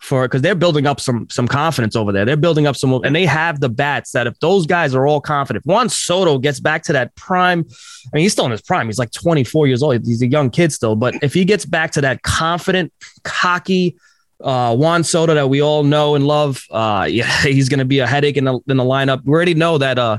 [0.02, 2.24] for because they're building up some some confidence over there.
[2.24, 5.20] They're building up some, and they have the bats that if those guys are all
[5.20, 7.60] confident, Juan Soto gets back to that prime.
[7.60, 8.86] I mean, he's still in his prime.
[8.86, 10.04] He's like 24 years old.
[10.04, 13.96] He's a young kid still, but if he gets back to that confident, cocky.
[14.42, 16.64] Uh, Juan Soto that we all know and love.
[16.68, 19.22] Uh, yeah, he's going to be a headache in the in the lineup.
[19.24, 19.98] We already know that.
[19.98, 20.18] Uh,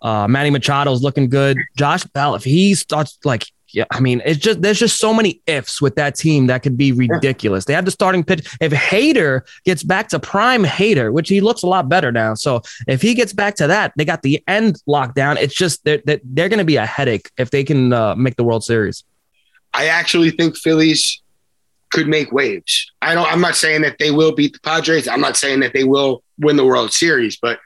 [0.00, 1.56] uh, Manny Machado's looking good.
[1.76, 5.40] Josh Bell, if he starts like, yeah, I mean, it's just there's just so many
[5.46, 7.64] ifs with that team that could be ridiculous.
[7.64, 8.56] They have the starting pitch.
[8.60, 12.60] If Hader gets back to prime Hader, which he looks a lot better now, so
[12.86, 15.38] if he gets back to that, they got the end locked down.
[15.38, 18.36] It's just they're they're, they're going to be a headache if they can uh, make
[18.36, 19.04] the World Series.
[19.72, 21.22] I actually think Phillies
[21.92, 22.92] could make waves.
[23.00, 23.30] I don't.
[23.32, 25.08] I'm not saying that they will beat the Padres.
[25.08, 27.58] I'm not saying that they will win the World Series, but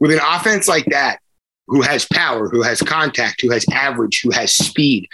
[0.00, 1.20] with an offense like that,
[1.66, 5.08] who has power, who has contact, who has average, who has speed.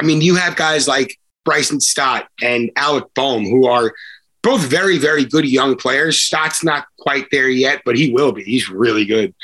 [0.00, 3.94] I mean, you have guys like Bryson Stott and Alec Bohm, who are
[4.42, 6.20] both very, very good young players.
[6.20, 8.42] Stott's not quite there yet, but he will be.
[8.42, 9.34] He's really good.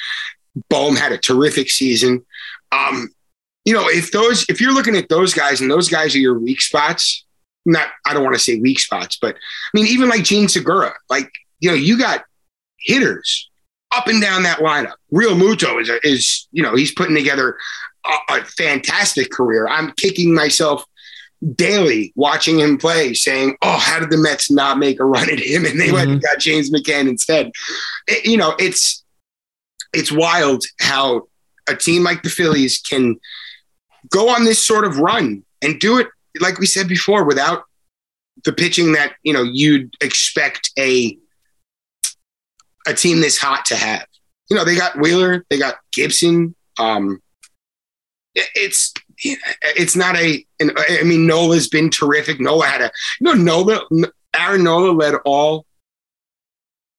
[0.68, 2.25] Bohm had a terrific season.
[2.73, 3.09] Um,
[3.64, 6.38] you know, if those, if you're looking at those guys and those guys are your
[6.38, 7.25] weak spots,
[7.66, 10.94] not, I don't want to say weak spots, but I mean, even like Jean Segura,
[11.09, 12.25] like, you know, you got
[12.79, 13.50] hitters
[13.92, 14.94] up and down that lineup.
[15.12, 17.57] Realmuto is, a, is you know, he's putting together
[18.07, 19.66] a, a fantastic career.
[19.68, 20.85] I'm kicking myself
[21.55, 25.40] daily watching him play, saying, "Oh, how did the Mets not make a run at
[25.40, 26.35] him?" And they went and mm-hmm.
[26.35, 27.50] got James McCann instead.
[28.07, 29.05] It- you know, it's
[29.92, 31.29] it's wild how
[31.68, 33.18] a team like the Phillies can
[34.09, 36.09] go on this sort of run and do it,
[36.40, 37.64] like we said before, without
[38.44, 41.18] the pitching that you know you'd expect a
[42.87, 44.07] a team this hot to have.
[44.49, 46.55] You know, they got Wheeler, they got Gibson.
[46.79, 47.21] Um,
[48.35, 50.45] it's it's not a.
[50.61, 52.40] An, I mean, Nola's been terrific.
[52.40, 52.90] Nola had a.
[53.21, 53.81] You know, Nola,
[54.37, 55.66] Aaron Nola led all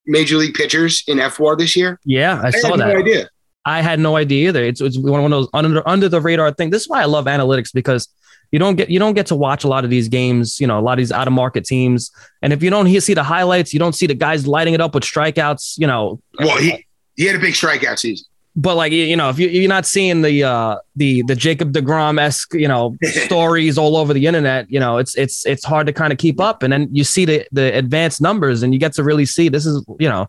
[0.05, 1.99] major league pitchers in fWAR this year.
[2.05, 2.93] Yeah, I, I saw had that.
[2.93, 3.29] no idea.
[3.65, 4.63] I had no idea either.
[4.63, 6.69] It's it's one of those under under the radar thing.
[6.69, 8.07] This is why I love analytics because
[8.51, 10.59] you don't get you don't get to watch a lot of these games.
[10.59, 12.11] You know, a lot of these out of market teams,
[12.41, 14.93] and if you don't see the highlights, you don't see the guys lighting it up
[14.93, 15.77] with strikeouts.
[15.77, 16.85] You know, Well, he
[17.15, 18.25] he had a big strikeout season.
[18.55, 22.19] but like you know, if you, you're not seeing the uh the the Jacob Degrom
[22.19, 25.93] esque you know stories all over the internet, you know, it's it's it's hard to
[25.93, 26.61] kind of keep up.
[26.61, 29.65] And then you see the the advanced numbers, and you get to really see this
[29.65, 30.27] is you know.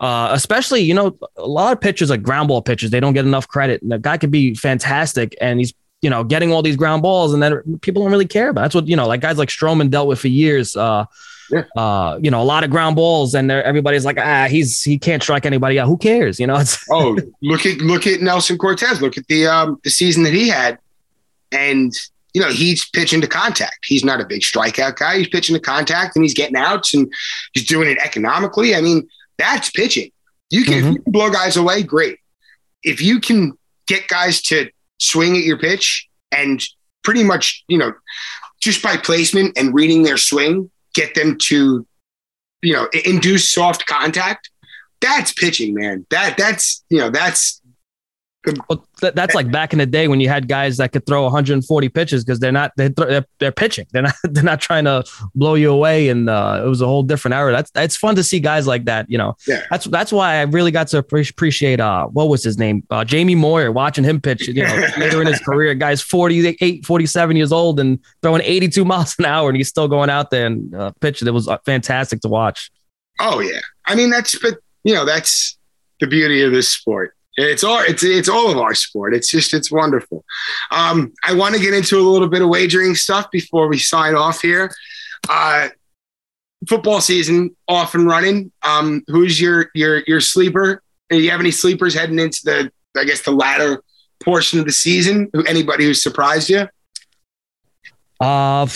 [0.00, 3.24] Uh, especially, you know, a lot of pitchers like ground ball pitchers, they don't get
[3.24, 3.80] enough credit.
[3.82, 7.32] And the guy could be fantastic, and he's you know, getting all these ground balls,
[7.32, 8.60] and then people don't really care about.
[8.60, 8.64] It.
[8.64, 10.76] That's what you know, like guys like Stroman dealt with for years.
[10.76, 11.06] Uh,
[11.50, 11.64] Yeah.
[11.76, 13.62] uh, you know, a lot of ground balls, and they're-
[14.04, 15.86] like, ah, he's he can't strike anybody out.
[15.86, 16.40] Who cares?
[16.40, 19.00] You know, it's Oh, look at look at Nelson Cortes.
[19.00, 20.78] Look at the um, the season that he had,
[21.50, 21.92] and
[22.34, 23.84] you know he's pitching to contact.
[23.84, 25.18] He's not a big strikeout guy.
[25.18, 27.12] He's pitching to contact, and he's getting outs, and
[27.52, 28.74] he's doing it economically.
[28.74, 29.06] I mean,
[29.38, 30.10] that's pitching.
[30.50, 32.18] You can, if you can blow guys away, great.
[32.82, 33.52] If you can
[33.86, 34.70] get guys to
[35.02, 36.62] swing at your pitch and
[37.02, 37.92] pretty much, you know,
[38.60, 41.86] just by placement and reading their swing, get them to,
[42.62, 44.50] you know, induce soft contact.
[45.00, 46.06] That's pitching, man.
[46.10, 47.60] That that's you know that's
[48.68, 51.22] Well, that, that's like back in the day when you had guys that could throw
[51.22, 53.86] 140 pitches because they're not they're, they're they're pitching.
[53.92, 55.04] They're not they're not trying to
[55.36, 56.08] blow you away.
[56.08, 57.52] And uh, it was a whole different era.
[57.52, 59.08] That's it's fun to see guys like that.
[59.08, 59.62] You know, Yeah.
[59.70, 63.36] that's that's why I really got to appreciate uh what was his name uh, Jamie
[63.36, 64.48] Moyer watching him pitch.
[64.48, 69.14] You know, later in his career, guy's 48, 47 years old and throwing 82 miles
[69.18, 71.28] an hour, and he's still going out there and uh, pitching.
[71.28, 72.70] It was uh, fantastic to watch.
[73.20, 73.60] Oh yeah.
[73.86, 75.56] I mean that's but you know that's
[76.00, 77.14] the beauty of this sport.
[77.36, 79.14] It's all it's it's all of our sport.
[79.14, 80.24] It's just it's wonderful.
[80.70, 84.14] Um, I want to get into a little bit of wagering stuff before we sign
[84.14, 84.70] off here.
[85.28, 85.68] Uh,
[86.68, 88.52] football season off and running.
[88.62, 90.82] Um, who's your your your sleeper?
[91.08, 93.82] Do you have any sleepers heading into the I guess the latter
[94.22, 95.30] portion of the season?
[95.32, 96.68] Who anybody who surprised you?
[98.20, 98.66] Uh,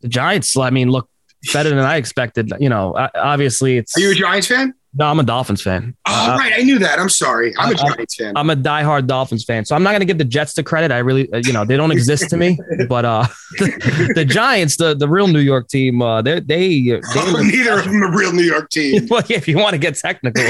[0.00, 0.56] the Giants.
[0.56, 1.08] I mean, look
[1.52, 2.52] better than I expected.
[2.60, 3.96] You know, obviously it's.
[3.96, 4.74] Are you a Giants fan?
[4.92, 5.94] No, I'm a Dolphins fan.
[6.08, 6.98] Oh Uh, right, I knew that.
[6.98, 7.54] I'm sorry.
[7.56, 8.32] I'm a I- I- Giants fan.
[8.36, 10.90] I'm a diehard Dolphins fan, so I'm not going to give the Jets the credit.
[10.90, 12.58] I really, uh, you know, they don't exist to me.
[12.88, 13.26] But uh,
[13.58, 17.00] the, the Giants, the the real New York team, uh, they they they.
[17.42, 19.06] Neither of them a real New York team.
[19.08, 20.42] well, yeah, if you want to get technical,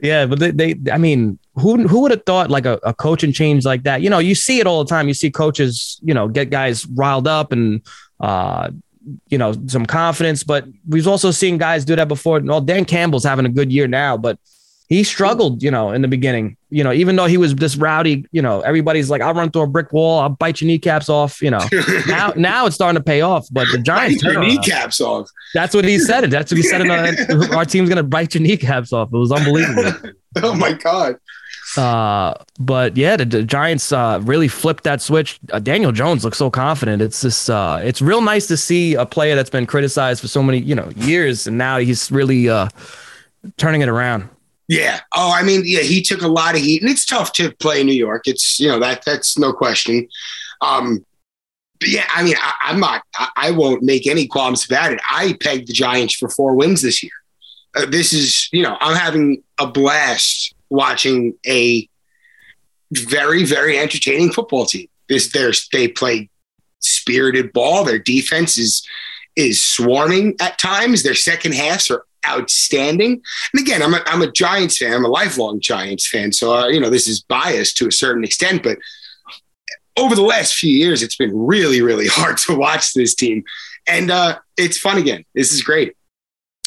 [0.00, 3.32] yeah, but they, they, I mean, who who would have thought like a, a coaching
[3.32, 4.02] change like that?
[4.02, 5.06] You know, you see it all the time.
[5.08, 7.82] You see coaches, you know, get guys riled up and,
[8.20, 8.70] uh,
[9.28, 10.44] you know, some confidence.
[10.44, 12.40] But we've also seen guys do that before.
[12.40, 14.38] Well, Dan Campbell's having a good year now, but
[14.88, 16.56] he struggled, you know, in the beginning.
[16.70, 19.62] You know, even though he was this rowdy, you know, everybody's like, "I'll run through
[19.62, 20.20] a brick wall.
[20.20, 21.60] I'll bite your kneecaps off." You know,
[22.08, 23.46] now now it's starting to pay off.
[23.50, 25.28] But the Giants, Bite your uh, kneecaps off.
[25.52, 26.30] that's what he said.
[26.30, 26.88] That's what he said.
[27.52, 29.08] Our team's gonna bite your kneecaps off.
[29.12, 29.92] It was unbelievable.
[30.42, 31.16] Oh my god.
[31.78, 35.38] Uh, but yeah, the, the Giants uh, really flipped that switch.
[35.52, 37.00] Uh, Daniel Jones looks so confident.
[37.00, 40.42] It's just uh, it's real nice to see a player that's been criticized for so
[40.42, 42.68] many you know years, and now he's really uh,
[43.56, 44.28] turning it around.
[44.66, 45.00] Yeah.
[45.14, 47.80] Oh, I mean, yeah, he took a lot of heat, and it's tough to play
[47.80, 48.26] in New York.
[48.26, 50.08] It's you know that that's no question.
[50.60, 51.06] Um,
[51.78, 53.02] but yeah, I mean, I, I'm not.
[53.14, 55.00] I, I won't make any qualms about it.
[55.08, 57.12] I pegged the Giants for four wins this year.
[57.76, 61.88] Uh, this is, you know, I'm having a blast watching a
[62.92, 64.88] very, very entertaining football team.
[65.08, 66.30] This, there's they play
[66.80, 67.84] spirited ball.
[67.84, 68.86] Their defense is
[69.36, 71.02] is swarming at times.
[71.02, 73.22] Their second halves are outstanding.
[73.52, 74.92] And again, I'm a, I'm a Giants fan.
[74.92, 76.32] I'm a lifelong Giants fan.
[76.32, 78.64] So, uh, you know, this is biased to a certain extent.
[78.64, 78.78] But
[79.96, 83.44] over the last few years, it's been really, really hard to watch this team.
[83.86, 85.24] And uh, it's fun again.
[85.34, 85.96] This is great.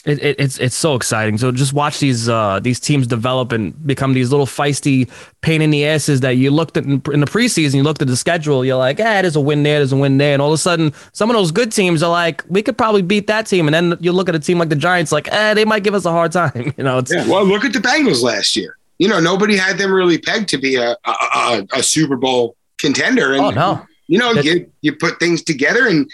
[0.04, 1.38] It, it, it's it's so exciting.
[1.38, 5.08] So just watch these uh, these teams develop and become these little feisty
[5.42, 7.76] pain in the asses that you looked at in, in the preseason.
[7.76, 8.66] You looked at the schedule.
[8.66, 10.58] You're like, ah, there's a win there, there's a win there, and all of a
[10.58, 13.68] sudden, some of those good teams are like, we could probably beat that team.
[13.68, 15.94] And then you look at a team like the Giants, like, eh, they might give
[15.94, 16.74] us a hard time.
[16.78, 17.28] You know, it's Yeah.
[17.28, 18.78] Well, look at the Bengals last year.
[18.98, 22.56] You know, nobody had them really pegged to be a, a, a, a Super Bowl
[22.80, 23.34] contender.
[23.34, 26.10] And, oh no, you know, you, you put things together and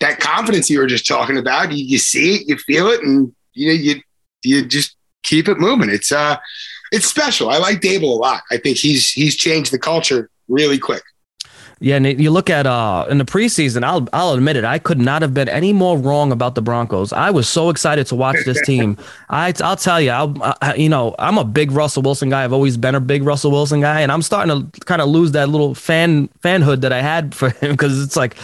[0.00, 3.34] that confidence you were just talking about, you, you see it, you feel it, and
[3.52, 4.02] you know, you,
[4.42, 5.90] you just keep it moving.
[5.90, 6.36] It's, uh,
[6.92, 7.50] it's special.
[7.50, 8.42] I like Daboll a lot.
[8.50, 11.02] I think he's, he's changed the culture really quick.
[11.82, 14.98] Yeah, and you look at uh in the preseason, I'll I'll admit it, I could
[14.98, 17.10] not have been any more wrong about the Broncos.
[17.10, 18.98] I was so excited to watch this team.
[19.30, 22.44] I I'll tell you, I'll, I, you know, I'm a big Russell Wilson guy.
[22.44, 25.32] I've always been a big Russell Wilson guy, and I'm starting to kind of lose
[25.32, 28.36] that little fan fanhood that I had for him because it's like.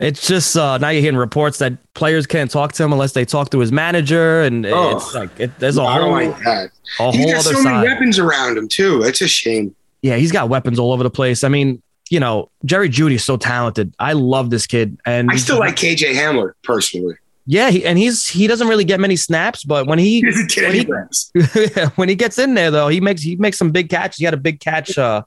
[0.00, 3.24] It's just uh, now you're hearing reports that players can't talk to him unless they
[3.24, 4.96] talk to his manager, and Oh.
[4.96, 6.70] it's like it, there's a whole like that.
[6.98, 7.84] a He's whole got other so many side.
[7.84, 9.02] weapons around him too.
[9.02, 9.74] It's a shame.
[10.02, 11.44] Yeah, he's got weapons all over the place.
[11.44, 13.94] I mean, you know, Jerry Jeudy's so talented.
[13.98, 17.16] I love this kid, and I still like KJ Hamler personally.
[17.46, 20.72] Yeah, he, and he's he doesn't really get many snaps, but when he He when
[20.74, 20.86] he-
[21.96, 24.16] when he gets in there though, he makes he makes some big catches.
[24.18, 25.22] He had a big catch uh,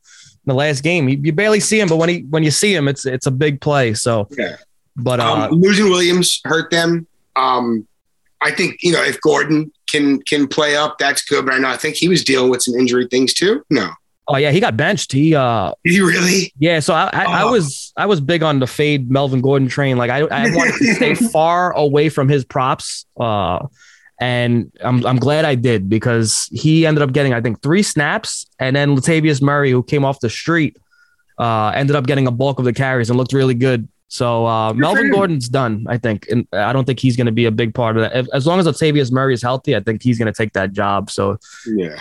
[0.46, 1.08] the last game.
[1.10, 3.32] You, you barely see him, but when he when you see him, it's it's a
[3.32, 3.94] big play.
[3.94, 4.58] So, Yeah.
[4.96, 7.08] but uh, Um, losing Williams hurt them.
[7.36, 7.88] Um,
[8.42, 11.46] I think you know if Gordon can can play up, that's good.
[11.46, 13.64] But I know I think he was dealing with some injury things too.
[13.70, 13.90] No,
[14.28, 15.12] Oh yeah, he got benched.
[15.14, 16.54] He uh Did he really?
[16.60, 16.80] yeah.
[16.80, 17.52] So I I, I Oh.
[17.52, 19.98] was I was big on the fade Melvin Gordon train.
[19.98, 23.06] Like I I wanted to stay far away from his props.
[23.18, 23.66] Uh,
[24.24, 28.46] and I'm I'm glad I did because he ended up getting I think three snaps,
[28.58, 30.78] and then Latavius Murray, who came off the street,
[31.38, 33.90] uh, ended up getting a bulk of the carries and looked really good.
[34.08, 35.12] So uh, Melvin.
[35.12, 37.98] Gordon's done, I think, and I don't think he's going to be a big part
[37.98, 38.16] of that.
[38.16, 40.72] If- As long as Latavius Murray is healthy, I think he's going to take that
[40.72, 41.10] job.
[41.12, 41.98] So Yeah.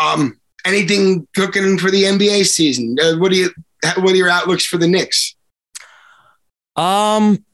[0.00, 2.96] Um, anything cooking for the NBA season?
[3.02, 3.50] Uh, what do you?
[3.96, 5.34] What are your outlooks for the Knicks?
[6.76, 7.44] Um,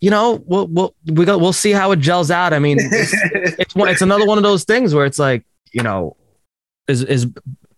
[0.00, 2.52] you know, we'll we'll we go, we'll see how it gels out.
[2.52, 3.12] I mean, it's,
[3.58, 6.16] it's one, it's another one of those things where it's like, you know,
[6.88, 7.26] is is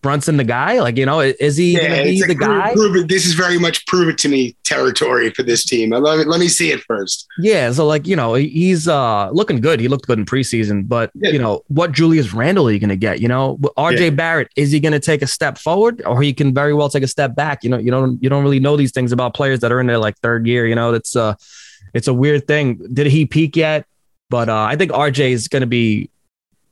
[0.01, 0.79] Brunson the guy?
[0.81, 2.73] Like, you know, is he Yeah, gonna be the prove- guy?
[2.73, 5.93] prove it- this is very much prove it to me territory for this team.
[5.93, 7.27] Uh, Let me, let me see it first.
[7.41, 9.81] Yeah, so like you know, he's uh looking good.
[9.81, 11.31] He looked good in preseason, but Yeah.
[11.31, 13.21] you know, what Julius Randle are you gonna get?
[13.21, 14.11] You know, RJ Yeah.
[14.11, 17.09] Barrett is he gonna take a step forward, or he can very well take a
[17.09, 17.64] step back?
[17.64, 19.87] You know, you don't you don't really know these things about players that are in
[19.89, 20.66] their like third year.
[20.66, 21.35] You know, that's, uh
[21.95, 22.81] it's a weird thing.
[22.93, 23.87] Did he peak yet?
[24.31, 26.11] But uh, I think RJ is gonna be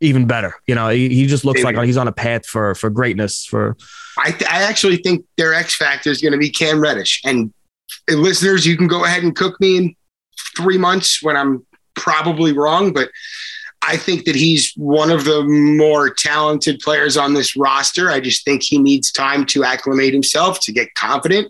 [0.00, 0.54] even better.
[0.66, 3.46] You know, he, he just looks like he's on a path for for greatness.
[3.46, 3.76] For
[4.18, 7.20] I, th- I actually think their X factor is going to be Cam Reddish.
[7.24, 7.52] And
[8.08, 9.96] listeners, you can go ahead and cook me in
[10.56, 13.10] three months when I'm probably wrong, but
[13.82, 18.10] I think that he's one of the more talented players on this roster.
[18.10, 21.48] I just think he needs time to acclimate himself to get confident.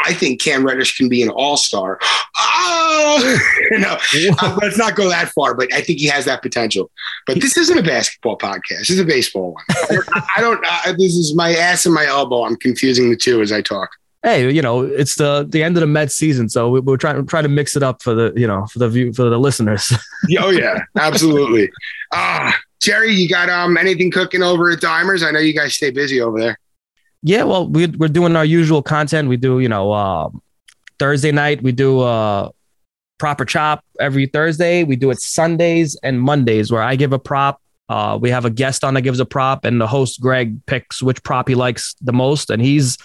[0.00, 1.98] I think Cam Reddish can be an all star.
[2.38, 3.38] Oh,
[3.72, 3.98] no,
[4.42, 6.90] uh, let's not go that far, but I think he has that potential.
[7.26, 8.80] But this isn't a basketball podcast.
[8.80, 9.64] This is a baseball one.
[9.68, 12.44] I, I don't, uh, this is my ass and my elbow.
[12.44, 13.90] I'm confusing the two as I talk.
[14.22, 17.24] hey, you know, it's the the end of the Mets season, so we, we're trying
[17.26, 19.92] trying to mix it up for the you know for the view for the listeners.
[20.40, 21.70] Oh, yeah, absolutely.
[22.12, 25.26] Ah, Jerry, you got um anything cooking over at Dimers?
[25.26, 26.58] I know you guys stay busy over there.
[27.22, 29.28] Yeah, well, we, we're doing our usual content.
[29.28, 30.42] We do, you know, um
[30.98, 32.50] Thursday night, we do uh,
[33.18, 34.84] proper chop every Thursday.
[34.84, 37.60] We do it Sundays and Mondays where I give a prop.
[37.88, 41.02] Uh, we have a guest on that gives a prop, and the host, Greg, picks
[41.02, 42.50] which prop he likes the most.
[42.50, 42.98] And he's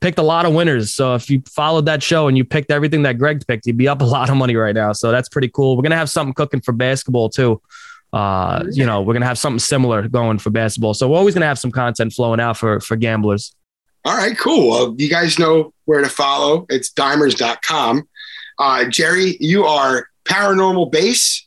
[0.00, 0.92] picked a lot of winners.
[0.94, 3.88] So if you followed that show and you picked everything that Greg picked, you'd be
[3.88, 4.92] up a lot of money right now.
[4.92, 5.76] So that's pretty cool.
[5.76, 7.60] We're going to have something cooking for basketball too.
[8.12, 10.94] Uh, you know, we're to have something similar going for basketball.
[10.94, 13.54] So we're always to have some content flowing out for, for gamblers.
[14.04, 14.68] All right, cool.
[14.68, 16.66] Well, you guys know where to follow.
[16.68, 18.02] It's dimers.com.
[18.58, 21.46] Uh, Jerry, you are paranormal base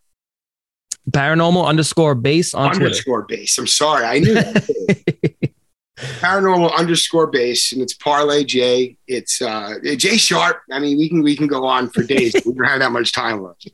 [1.12, 2.86] paranormal underscore base on Twitter.
[2.86, 3.58] underscore base.
[3.58, 4.06] I'm sorry.
[4.06, 5.52] I knew that.
[5.98, 11.24] paranormal underscore base and it's parlay j it's uh j sharp i mean we can
[11.24, 13.72] we can go on for days we don't have that much time left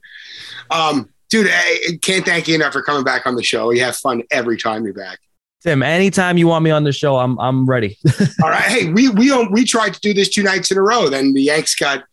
[0.70, 3.96] um dude i can't thank you enough for coming back on the show you have
[3.96, 5.18] fun every time you're back
[5.64, 7.96] Tim, anytime you want me on the show, I'm I'm ready.
[8.44, 10.82] all right hey we we don't we tried to do this two nights in a
[10.82, 12.04] row then the yanks got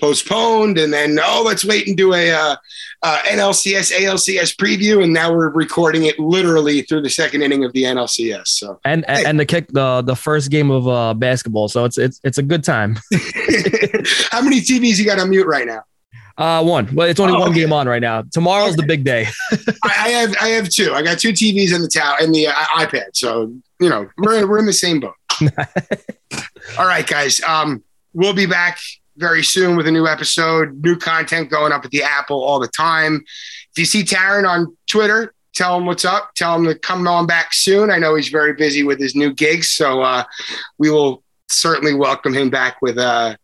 [0.00, 2.56] postponed and then oh let's wait and do a uh,
[3.02, 7.72] uh, nlcs alcs preview and now we're recording it literally through the second inning of
[7.72, 9.24] the nlcs so And Hey.
[9.24, 11.68] and the kick the the first game of uh basketball.
[11.68, 12.96] So it's it's it's a good time.
[14.30, 15.82] how many tvs you got on mute right now
[16.38, 16.94] Uh one.
[16.94, 17.60] Well, it's only Oh, one okay.
[17.60, 18.22] game on right now.
[18.30, 19.26] Tomorrow's the big day.
[19.84, 20.92] I, have I have two.
[20.92, 23.14] I got two TVs in the tower in the uh, iPad.
[23.14, 25.14] So you know we're we're in the same boat.
[26.78, 27.40] All right, guys.
[27.42, 27.82] Um,
[28.12, 28.78] we'll be back
[29.16, 30.82] very soon with a new episode.
[30.84, 33.24] New content going up at the Apple all the time.
[33.72, 36.32] If you see Taryn on Twitter, tell him what's up.
[36.34, 37.90] Tell him to come on back soon.
[37.90, 40.24] I know he's very busy with his new gigs, so uh,
[40.78, 43.36] we will certainly welcome him back with uh,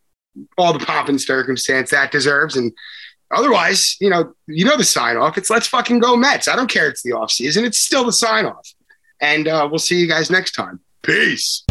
[0.57, 2.55] all the pomp and circumstance that deserves.
[2.55, 2.71] And
[3.31, 5.37] otherwise, you know, you know the sign off.
[5.37, 6.47] It's let's fucking go Mets.
[6.47, 6.87] I don't care.
[6.87, 7.65] It's the off season.
[7.65, 8.73] It's still the sign off.
[9.21, 10.79] And uh, we'll see you guys next time.
[11.01, 11.62] Peace.